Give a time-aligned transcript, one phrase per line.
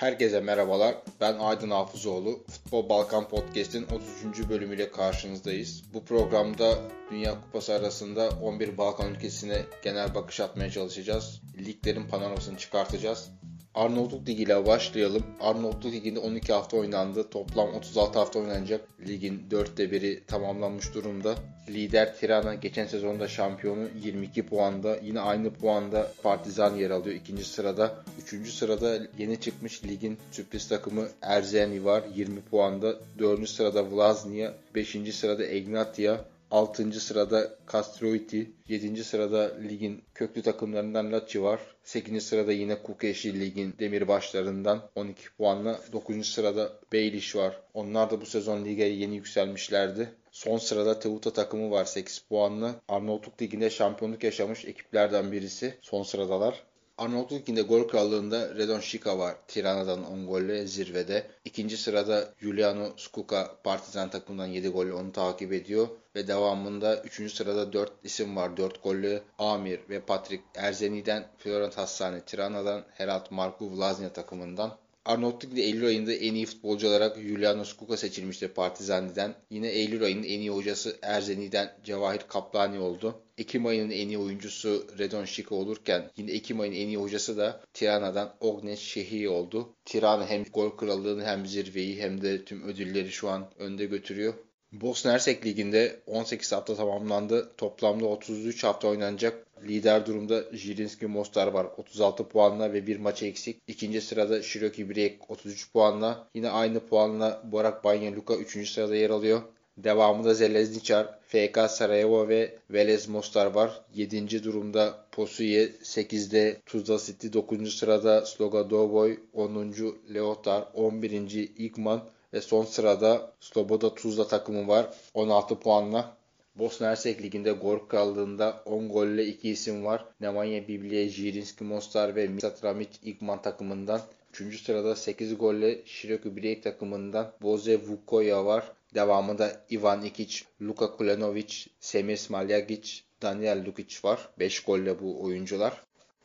[0.00, 0.94] Herkese merhabalar.
[1.20, 2.44] Ben Aydın Hafızoğlu.
[2.48, 3.86] Futbol Balkan Podcast'in
[4.24, 4.48] 33.
[4.48, 5.82] bölümüyle karşınızdayız.
[5.94, 6.78] Bu programda
[7.10, 11.40] Dünya Kupası arasında 11 Balkan ülkesine genel bakış atmaya çalışacağız.
[11.58, 13.30] Liglerin panoramasını çıkartacağız.
[13.74, 15.24] Arnavutluk Ligi ile başlayalım.
[15.40, 17.30] Arnavutluk Ligi'nde 12 hafta oynandı.
[17.30, 18.80] Toplam 36 hafta oynanacak.
[19.08, 21.34] Ligin 4'te biri tamamlanmış durumda.
[21.68, 24.96] Lider Tirana geçen sezonda şampiyonu 22 puanda.
[25.02, 27.94] Yine aynı puanda Partizan yer alıyor ikinci sırada.
[28.22, 32.94] Üçüncü sırada yeni çıkmış ligin sürpriz takımı Erzeni var 20 puanda.
[33.18, 34.52] Dördüncü sırada Vlaznia.
[34.74, 36.24] Beşinci sırada Egnatia.
[36.50, 37.00] 6.
[37.00, 39.04] sırada Castroiti, 7.
[39.04, 41.60] sırada ligin köklü takımlarından Lecce var.
[41.84, 42.22] 8.
[42.26, 45.80] sırada yine Kukeşi ligin demirbaşlarından 12 puanla.
[45.92, 46.26] 9.
[46.26, 47.60] sırada Beyliş var.
[47.74, 50.08] Onlar da bu sezon lige yeni yükselmişlerdi.
[50.30, 52.74] Son sırada Teuta takımı var 8 puanlı.
[52.88, 55.74] Arnavutluk Ligi'nde şampiyonluk yaşamış ekiplerden birisi.
[55.82, 56.62] Son sıradalar.
[56.98, 59.36] Arnavutluk Ligi'nde gol krallığında Redon Şika var.
[59.48, 61.26] Tirana'dan 10 golle zirvede.
[61.44, 65.88] İkinci sırada Giuliano Skuka Partizan takımından 7 golle onu takip ediyor.
[66.16, 67.32] Ve devamında 3.
[67.32, 68.56] sırada 4 isim var.
[68.56, 74.78] 4 gollü Amir ve Patrick Erzeni'den, Florent Hassani Tirana'dan, Herat Marku Vlaznia takımından.
[75.04, 79.34] Arnavutluk Eylül ayında en iyi futbolcu olarak Juliano Skuka seçilmişti Partizani'den.
[79.50, 83.22] Yine Eylül ayının en iyi hocası Erzeni'den Cevahir Kaplani oldu.
[83.38, 87.60] Ekim ayının en iyi oyuncusu Redon Şika olurken yine Ekim ayının en iyi hocası da
[87.74, 89.74] Tirana'dan Ognes Şehi oldu.
[89.84, 94.34] Tirana hem gol krallığını hem zirveyi hem de tüm ödülleri şu an önde götürüyor.
[94.72, 97.50] Bosna Hersek Ligi'nde 18 hafta tamamlandı.
[97.56, 99.46] Toplamda 33 hafta oynanacak.
[99.68, 103.62] Lider durumda Jirinski Mostar var 36 puanla ve bir maç eksik.
[103.66, 106.28] İkinci sırada Shiroki Brek 33 puanla.
[106.34, 108.70] Yine aynı puanla Borak Banya Luka 3.
[108.70, 109.42] sırada yer alıyor.
[109.76, 113.80] Devamında Zelezniçar, FK Sarajevo ve Velez Mostar var.
[113.94, 114.44] 7.
[114.44, 117.74] durumda Posuye, 8'de Tuzla City, 9.
[117.74, 119.74] sırada Sloga Dovoy, 10.
[120.14, 121.50] Leotar, 11.
[121.58, 122.02] İgman
[122.32, 126.16] ve son sırada Sloboda Tuzla takımı var 16 puanla.
[126.54, 130.04] Bosna Hersek Ligi'nde gol krallığında 10 golle 2 isim var.
[130.20, 134.00] Nemanja Bibliye, Jirinski Mostar ve Misat Ramic İgman takımından.
[134.40, 134.62] 3.
[134.62, 138.72] sırada 8 golle Şiroku Birek takımından Boze Vukoya var.
[138.94, 142.90] Devamında Ivan Ikic, Luka Kulenovic, Semir Smaljagic,
[143.22, 144.28] Daniel Lukic var.
[144.38, 145.82] 5 golle bu oyuncular.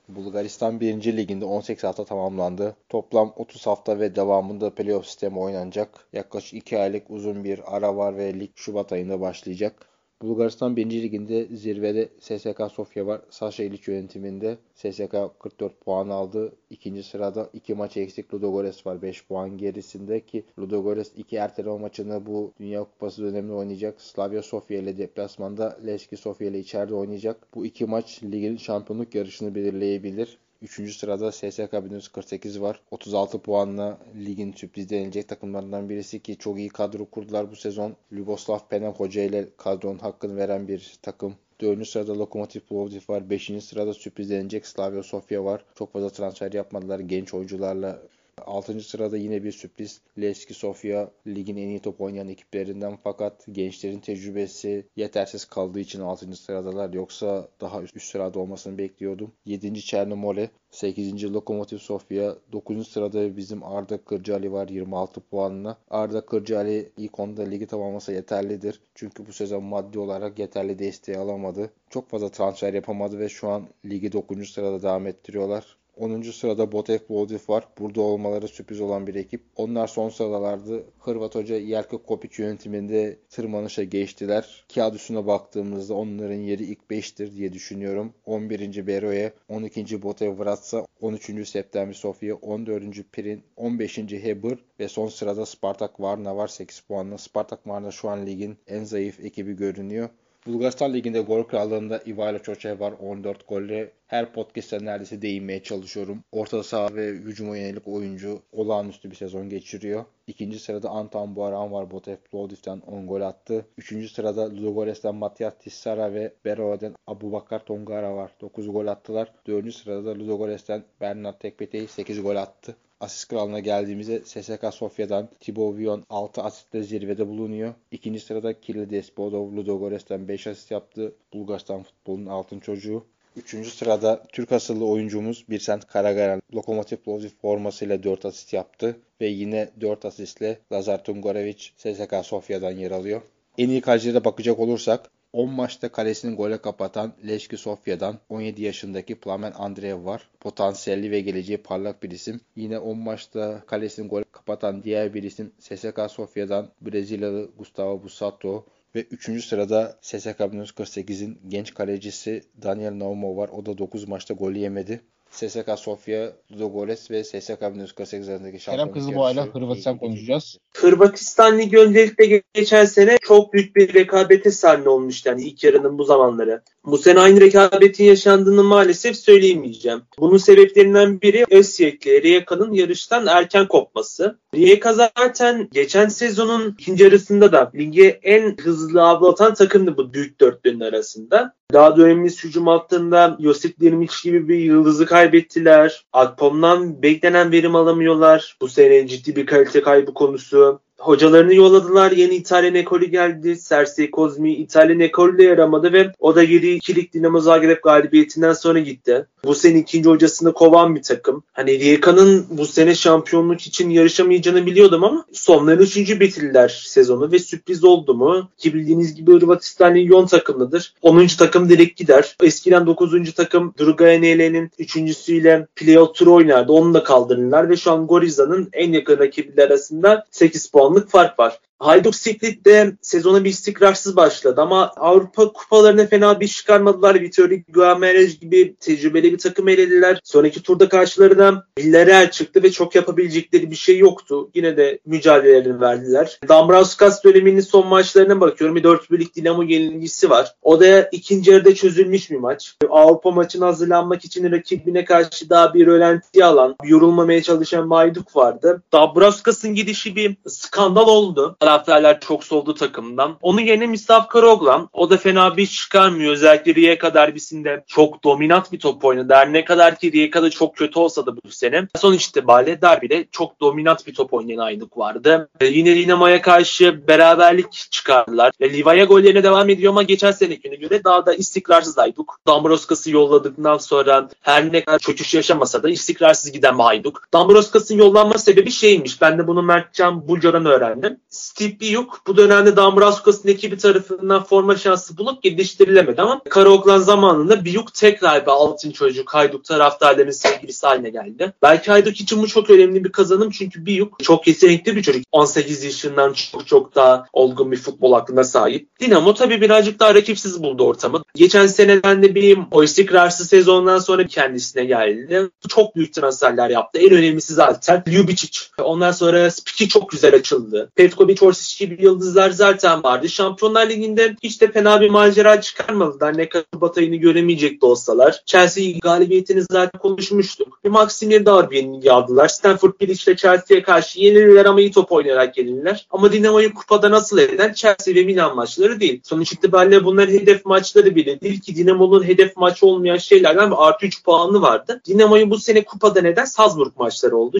[0.08, 1.18] Bulgaristan 1.
[1.18, 2.76] Liginde 18 hafta tamamlandı.
[2.90, 6.08] Toplam 30 hafta ve devamında playoff sistemi oynanacak.
[6.14, 9.95] Yaklaşık 2 aylık uzun bir ara var ve lig Şubat ayında başlayacak.
[10.22, 10.90] Bulgaristan 1.
[10.90, 13.22] Liginde zirvede SSK Sofya var.
[13.30, 16.56] Sasha İliç yönetiminde SSK 44 puan aldı.
[16.70, 22.26] İkinci sırada 2 maç eksik Ludogorets var 5 puan gerisinde ki Ludogorets 2 erteleme maçını
[22.26, 24.02] bu Dünya Kupası döneminde oynayacak.
[24.02, 27.48] Slavia Sofya ile deplasmanda Leski Sofya ile içeride oynayacak.
[27.56, 30.38] Bu iki maç ligin şampiyonluk yarışını belirleyebilir.
[30.62, 32.82] Üçüncü sırada SSK 1948 var.
[32.92, 37.96] 36 puanla ligin sürpriz denilecek takımlarından birisi ki çok iyi kadro kurdular bu sezon.
[38.14, 41.36] Luboslav Penel Hoca ile kadronun hakkını veren bir takım.
[41.62, 43.30] Dördüncü sırada Lokomotiv Plovdiv var.
[43.30, 45.66] Beşinci sırada sürpriz denilecek Slavia Sofia var.
[45.76, 47.00] Çok fazla transfer yapmadılar.
[47.00, 48.02] Genç oyuncularla
[48.42, 48.82] 6.
[48.82, 50.02] sırada yine bir sürpriz.
[50.20, 56.36] Leski Sofia ligin en iyi top oynayan ekiplerinden fakat gençlerin tecrübesi yetersiz kaldığı için 6.
[56.36, 56.94] sıradalar.
[56.94, 59.32] Yoksa daha üst, sırada olmasını bekliyordum.
[59.46, 59.82] 7.
[59.82, 61.34] Çernomole 8.
[61.34, 62.88] Lokomotiv Sofia 9.
[62.88, 65.78] sırada bizim Arda Kırcali var 26 puanla.
[65.90, 68.82] Arda Kırcali ilk onda ligi tamamlasa yeterlidir.
[68.96, 71.70] Çünkü bu sezon maddi olarak yeterli desteği alamadı.
[71.90, 74.50] Çok fazla transfer yapamadı ve şu an ligi 9.
[74.50, 75.78] sırada devam ettiriyorlar.
[75.98, 76.22] 10.
[76.22, 77.68] sırada Botev Plovdiv var.
[77.80, 79.42] Burada olmaları sürpriz olan bir ekip.
[79.56, 80.84] Onlar son sıralardı.
[81.00, 84.66] Hırvat hoca Jelko Kopic yönetiminde tırmanışa geçtiler.
[84.76, 88.14] Kağıt üstüne baktığımızda onların yeri ilk 5'tir diye düşünüyorum.
[88.26, 88.88] 11.
[88.88, 90.02] Beroe, 12.
[90.02, 91.50] Botev Vratsa, 13.
[91.50, 93.12] September Sofia, 14.
[93.12, 93.98] Pirin, 15.
[93.98, 97.18] Hebr ve son sırada Spartak Varna var 8 puanla.
[97.18, 100.10] Spartak Varna şu an ligin en zayıf ekibi görünüyor.
[100.48, 103.92] Bulgaristan Ligi'nde gol krallığında Ivaylo Çoçev var 14 golle.
[104.08, 106.24] Her podcast'te neredeyse değinmeye çalışıyorum.
[106.32, 110.06] Orta saha ve hücuma yönelik oyuncu olağanüstü bir sezon geçiriyor.
[110.28, 111.92] İkinci sırada Anton Buaran var.
[111.92, 113.66] Botev Plovdiv'den 10 gol attı.
[113.78, 118.32] Üçüncü sırada Ludogores'ten Matias Tissara ve Beroa'dan Abubakar Tongara var.
[118.42, 119.34] 9 gol attılar.
[119.48, 122.76] Dördüncü sırada Ludogores'ten Bernard Tekpetey 8 gol attı.
[123.00, 127.74] Asist kralına geldiğimizde SSK Sofya'dan Thibaut Vion 6 asistle zirvede bulunuyor.
[127.92, 131.16] İkinci sırada Kiril Despodov Ludogores'ten 5 asist yaptı.
[131.34, 133.06] Bulgaristan futbolunun altın çocuğu.
[133.38, 139.70] Üçüncü sırada Türk asıllı oyuncumuz Birsent Karagaran Lokomotiv Plovdiv formasıyla 4 asist yaptı ve yine
[139.82, 143.22] 4 asistle Lazar Tungarevic SSK Sofya'dan yer alıyor.
[143.58, 149.52] En iyi kalecilere bakacak olursak 10 maçta kalesini gole kapatan Leşki Sofya'dan 17 yaşındaki Plamen
[149.52, 150.30] Andreev var.
[150.40, 152.42] Potansiyelli ve geleceği parlak bir isim.
[152.56, 158.66] Yine 10 maçta kalesini gole kapatan diğer bir isim SSK Sofya'dan Brezilyalı Gustavo Busato
[158.96, 159.46] ve 3.
[159.46, 163.50] sırada SSK 1948'in genç kalecisi Daniel Naumo var.
[163.50, 165.02] O da 9 maçta gol yemedi.
[165.36, 170.58] SSK Sofya, Ludogorets ve SSK 1948 arasındaki şampiyonluk Kerem Kızılboğa'yla Hırvatistan konuşacağız.
[170.78, 176.04] Hırvatistan Ligi öncelikle geçen sene çok büyük bir rekabete sahne olmuştu yani ilk yarının bu
[176.04, 176.62] zamanları.
[176.86, 180.02] Bu sene aynı rekabetin yaşandığını maalesef söyleyemeyeceğim.
[180.20, 184.40] Bunun sebeplerinden biri Ösyek'le Rijeka'nın yarıştan erken kopması.
[184.56, 190.80] Rijeka zaten geçen sezonun ikinci yarısında da lige en hızlı avlatan takımdı bu büyük dörtlünün
[190.80, 191.54] arasında.
[191.74, 196.06] Daha da önemli hücum hattında Josip Dirmic gibi bir yıldızı kaybettiler.
[196.14, 198.58] Akpom'dan beklenen verim alamıyorlar.
[198.62, 200.85] Bu sene ciddi bir kalite kaybı konusu.
[201.00, 202.12] Hocalarını yolladılar.
[202.12, 203.58] Yeni İtalyan ekolü geldi.
[203.70, 208.80] Cersei Kozmi İtalyan ekolü de yaramadı ve o da geri ikilik Dinamo Zagreb galibiyetinden sonra
[208.80, 209.26] gitti.
[209.46, 211.44] Bu sene ikinci hocasını kovan bir takım.
[211.54, 217.84] Hani Rijeka'nın bu sene şampiyonluk için yarışamayacağını biliyordum ama sonların üçüncü bitirdiler sezonu ve sürpriz
[217.84, 218.50] oldu mu?
[218.58, 220.94] Ki bildiğiniz gibi Hırvatistan Lyon takımıdır.
[221.02, 221.28] 10.
[221.28, 222.36] takım direkt gider.
[222.44, 223.34] Eskiden 9.
[223.34, 226.72] takım Durgayanele'nin üçüncüsüyle playoff turu oynardı.
[226.72, 231.60] Onu da kaldırırlar ve şu an Goriza'nın en yakın rakipleri arasında 8 puanlık fark var.
[231.86, 237.16] Hajduk Split de sezona bir istikrarsız başladı ama Avrupa kupalarına fena bir çıkarmadılar.
[237.16, 240.20] Vitória Guimarães gibi tecrübeli bir takım elediler.
[240.24, 244.50] Sonraki turda karşılarına Villarreal çıktı ve çok yapabilecekleri bir şey yoktu.
[244.56, 246.40] Yine de mücadelelerini verdiler.
[246.50, 248.76] Dambrauskas döneminin son maçlarına bakıyorum.
[248.76, 250.56] Bir 4 birlik Dinamo yenilgisi var.
[250.62, 252.76] O da ikinci yarıda çözülmüş bir maç.
[252.90, 258.84] Avrupa maçına hazırlanmak için rakibine karşı daha bir rölantiye alan, yorulmamaya çalışan Mayduk vardı.
[258.94, 263.38] Dambrauskas'ın gidişi bir skandal oldu taraftarlar çok soldu takımdan.
[263.42, 264.90] Onun yerine Mistav Karoglan.
[264.94, 266.34] O da fena bir çıkarmıyor.
[266.34, 269.34] Özellikle Rijeka derbisinde çok dominant bir top oynadı.
[269.34, 271.88] Her ne kadar ki Rijeka'da çok kötü olsa da bu sene.
[271.96, 275.50] Sonuç itibariyle derbide çok dominant bir top oynayan Ayduk vardı.
[275.60, 278.52] E, yine Dinamo'ya karşı beraberlik çıkardılar.
[278.60, 282.40] E, Livaya gollerine devam ediyor ama geçen senekine göre daha da istikrarsız Ayduk.
[282.48, 287.22] Dambroscas'ı yolladıktan sonra her ne kadar çöküş yaşamasa da istikrarsız giden bir Ayduk.
[287.34, 289.22] Dambroscas'ın yollanma sebebi şeymiş.
[289.22, 291.20] Ben de bunu Mertcan Bulcar'dan öğrendim.
[291.56, 297.94] Steve Biyuk bu dönemde Dambraskos'un ekibi tarafından forma şansı bulup geliştirilemedi ama Karaoklan zamanında Biyuk
[297.94, 301.54] tekrar bir altın çocuk Hayduk taraftarlarının sevgilisi haline geldi.
[301.62, 305.24] Belki Hayduk için bu çok önemli bir kazanım çünkü Biyuk çok yetenekli bir çocuk.
[305.32, 308.90] 18 yaşından çok çok daha olgun bir futbol aklına sahip.
[309.00, 311.24] Dinamo tabii birazcık daha rakipsiz buldu ortamı.
[311.36, 315.50] Geçen seneden de bir o istikrarsız sezondan sonra kendisine geldi.
[315.68, 317.00] Çok büyük transferler yaptı.
[317.00, 318.60] En önemlisi zaten Ljubicic.
[318.84, 320.92] Ondan sonra Spiki çok güzel açıldı.
[320.96, 323.30] Petkovic Orsic gibi yıldızlar zaten vardı.
[323.30, 326.38] Şampiyonlar Ligi'nde hiç de fena bir macera çıkarmadılar.
[326.38, 328.42] Ne kadar batayını göremeyecek de olsalar.
[328.46, 330.80] Chelsea galibiyetini zaten konuşmuştuk.
[330.84, 332.48] Bir Maximilian Darby'ni aldılar.
[332.48, 336.08] Stanford Bridge ile Chelsea'ye karşı yenilirler ama iyi top oynayarak yenilirler.
[336.12, 339.22] Ama Dinamo'yu kupada nasıl eden Chelsea ve Milan maçları değil.
[339.24, 344.24] Sonuç itibariyle bunlar hedef maçları bile değil ki Dinamo'nun hedef maçı olmayan şeylerden artı 3
[344.24, 345.02] puanı vardı.
[345.08, 347.60] Dinamo'yu bu sene kupada neden Salzburg maçları oldu.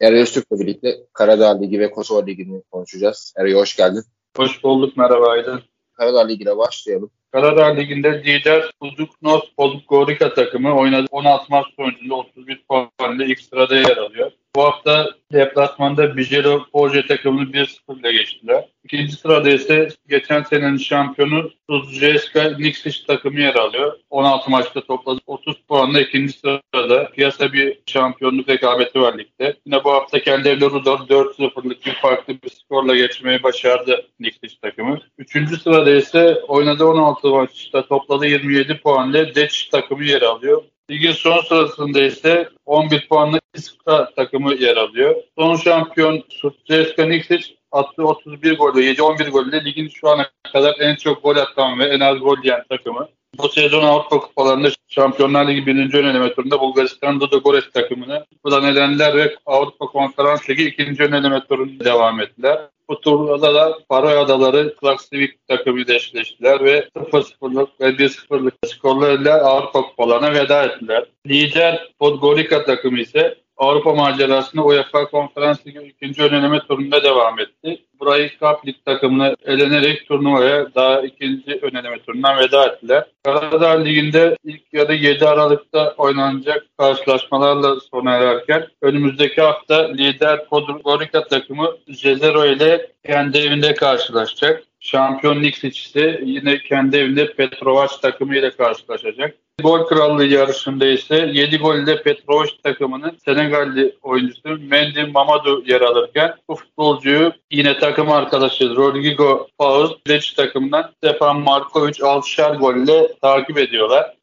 [0.00, 3.34] Eray Öztürk'le birlikte Karadağ Ligi ve Kosova Ligi'ni konuşacağız.
[3.36, 4.02] Eray hoş geldin.
[4.36, 5.62] Hoş bulduk, merhaba Aydın.
[5.92, 7.10] Karadağ Ligi'ne başlayalım.
[7.32, 11.06] Karadağ Ligi'nde lider Uzuknos Podgorica takımı oynadı.
[11.10, 14.30] 16 maç sonucunda 31 puanla ilk sırada yer alıyor.
[14.58, 18.64] Bu hafta deplasmanda Bijelo Forge takımını 1-0 ile geçtiler.
[18.84, 23.92] İkinci sırada ise geçen senenin şampiyonu Suzjeska Niksic takımı yer alıyor.
[24.10, 27.10] 16 maçta topladı 30 puanla ikinci sırada.
[27.10, 29.56] Piyasa bir şampiyonluk rekabeti var ligde.
[29.66, 34.98] Yine bu hafta kendi evde Rudor 4-0'lık bir farklı bir skorla geçmeyi başardı Niksic takımı.
[35.18, 40.62] Üçüncü sırada ise oynadığı 16 maçta topladı 27 puanla Deç takımı yer alıyor.
[40.90, 45.14] Ligin son sırasında ise 11 puanlı İska takımı yer alıyor.
[45.38, 51.22] Son şampiyon Sutjeska Niksic attığı 31 golle 7-11 golle ligin şu ana kadar en çok
[51.22, 53.08] gol atan ve en az gol yiyen takımı.
[53.34, 55.94] Bu sezon Avrupa Kupalarında Şampiyonlar Ligi 1.
[55.94, 61.02] ön eleme turunda Bulgaristan Ludogorets takımını buradan elendiler ve Avrupa Konferans Ligi 2.
[61.02, 62.58] ön eleme turunda devam ettiler.
[62.88, 70.34] Bu turnuvada da Faroe Adaları Klaksvik takımıyla eşleştiler ve 0-0'lık ve 1-0'lık skorlarıyla Avrupa Kupalarına
[70.34, 71.04] veda ettiler.
[71.26, 76.22] Lider Podgorica takımı ise Avrupa macerasında UEFA Konferans Ligi 2.
[76.22, 77.82] öneleme turunda devam etti.
[78.00, 83.04] Burayı Cup Lig takımına elenerek turnuvaya daha ikinci öneleme turundan veda ettiler.
[83.24, 91.76] Karadağ Ligi'nde ilk yarı 7 Aralık'ta oynanacak karşılaşmalarla sona ererken önümüzdeki hafta lider Podgorica takımı
[91.90, 94.67] Cezero ile kendi evinde karşılaşacak.
[94.80, 99.34] Şampiyon Nikšić ise yine kendi evinde Petrovac takımıyla karşılaşacak.
[99.62, 106.54] Gol krallığı yarışında ise 7 golle Petrovac takımının Senegalli oyuncusu Mendy Mamadou yer alırken bu
[106.54, 114.16] futbolcuyu yine takım arkadaşı Rodrigo Pauz Leç takımından Stepan Markovic 6'şer golle takip ediyorlar.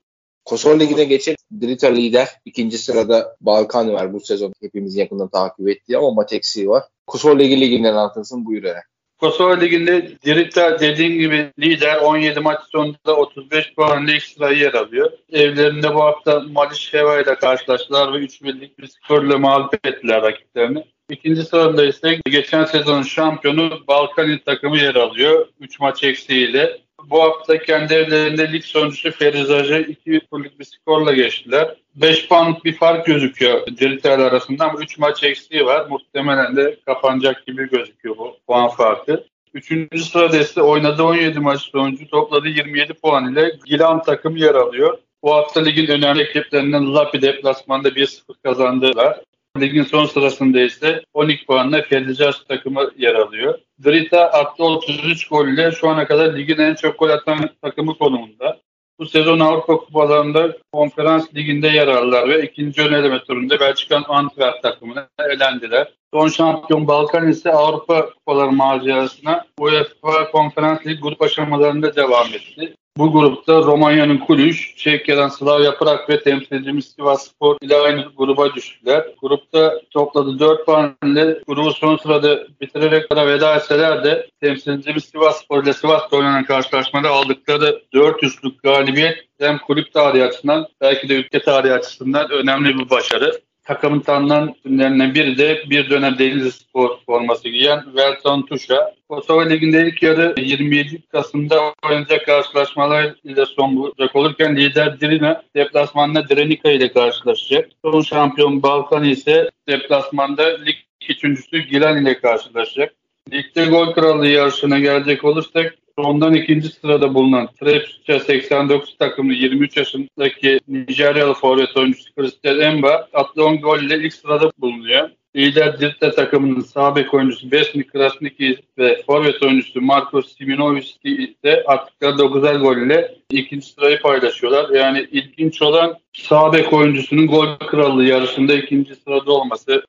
[0.46, 1.38] Kosova Ligi'ne geçelim.
[1.62, 2.28] Drita lider.
[2.46, 4.54] ikinci sırada Balkan var bu sezon.
[4.62, 6.84] Hepimizin yakından takip ettiği ama maç eksiği var.
[7.08, 8.84] Kosova Ligi liginden anlatırsın buyur Eren.
[9.26, 15.12] Kosova Ligi'nde Dirita dediğim gibi lider 17 maç sonunda 35 puanla ekstra yer alıyor.
[15.32, 20.86] Evlerinde bu hafta Malişeva ile karşılaştılar ve 3 birlik bir skorla mağlup ettiler rakiplerini.
[21.10, 25.48] İkinci sırada ise geçen sezonun şampiyonu Balkanin takımı yer alıyor.
[25.60, 26.78] 3 maç eksiğiyle.
[27.10, 31.76] Bu hafta kendi evlerinde lig sonuncusu Ferizaj'ı 2 turluk bir skorla geçtiler.
[31.96, 35.88] 5 puanlık bir fark gözüküyor Diritel arasında ama 3 maç eksiği var.
[35.90, 39.24] Muhtemelen de kapanacak gibi gözüküyor bu puan farkı.
[39.54, 44.98] Üçüncü sırada ise oynadığı 17 maç sonucu topladığı 27 puan ile Gilan takım yer alıyor.
[45.24, 49.22] Bu hafta ligin önemli ekiplerinden Lapi deplasmanda 1-0 kazandılar.
[49.60, 53.60] Ligin son sırasında ise 12 puanla Felicas takımı yer alıyor.
[53.86, 58.60] Drita attı 33 gol ile şu ana kadar ligin en çok gol atan takımı konumunda.
[59.00, 64.64] Bu sezon Avrupa Kupalarında Konferans Ligi'nde yer aldılar ve ikinci ön eleme turunda Belçika'nın Antwerp
[64.64, 65.94] takımına elendiler.
[66.14, 72.76] Son şampiyon Balkan ise Avrupa Kupaları macerasına UEFA Konferans Ligi grup aşamalarında devam etti.
[72.98, 79.06] Bu grupta Romanya'nın Kulüş, Çekya'dan Slavia Prag ve temsilcimiz Sivas Spor ile aynı gruba düştüler.
[79.22, 85.44] Grupta topladı 4 puan ile grubu son sırada bitirerek ara veda etseler de temsilcimiz Sivas
[85.44, 91.16] Spor ile Sivas'ta oynanan karşılaşmada aldıkları 4 üstlük galibiyet hem kulüp tarihi açısından belki de
[91.16, 96.90] ülke tarihi açısından önemli bir başarı takımın tanınan isimlerinden biri de bir dönem Denizli Spor
[97.06, 98.94] forması giyen Velton Tuşa.
[99.10, 106.30] Kosova Ligi'nde ilk yarı 27 Kasım'da oynayacak karşılaşmalar ile son bulacak olurken lider Dirina deplasmanda
[106.30, 107.70] Drenica ile karşılaşacak.
[107.86, 110.76] Son şampiyon Balkan ise deplasmanda lig
[111.10, 112.94] üçüncüsü Gilan ile karşılaşacak.
[113.32, 120.60] Ligde gol krallığı yarışına gelecek olursak Ondan ikinci sırada bulunan Trepçe 89 takımlı 23 yaşındaki
[120.68, 125.10] Nijeryalı forvet oyuncusu Christian Emba atlı 10 gol ile ilk sırada bulunuyor.
[125.36, 132.16] Lider Dirte takımının sağ bek oyuncusu Besni Krasniki ve forvet oyuncusu Marko Siminovic ise attıkları
[132.16, 134.70] 9'er gol ile ikinci sırayı paylaşıyorlar.
[134.70, 139.86] Yani ilginç olan sağ bek oyuncusunun gol krallığı yarışında ikinci sırada olması.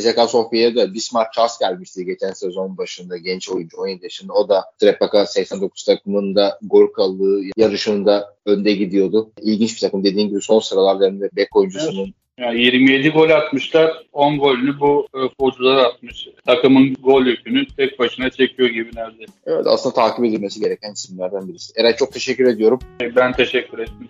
[0.00, 4.32] SSK Sofya'ya da Bismarck Ças gelmişti geçen sezon başında genç oyuncu 17 yaşında.
[4.32, 9.30] O da Trepaka 89 takımında gol krallığı yarışında önde gidiyordu.
[9.42, 12.14] İlginç bir takım dediğin gibi son sıralarda bek oyuncusunun evet.
[12.38, 14.06] Yani 27 gol atmışlar.
[14.12, 16.28] 10 golünü bu futbolcular atmış.
[16.46, 19.32] Takımın gol yükünü tek başına çekiyor gibi neredeyse.
[19.46, 21.72] Evet aslında takip edilmesi gereken isimlerden birisi.
[21.76, 22.78] Eray çok teşekkür ediyorum.
[23.16, 24.08] Ben teşekkür ederim.